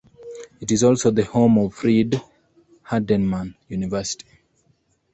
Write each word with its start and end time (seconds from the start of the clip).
It 0.59 0.71
is 0.71 0.83
also 0.83 1.11
the 1.11 1.25
home 1.25 1.59
of 1.59 1.75
Freed-Hardeman 1.75 3.53
University. 3.67 4.25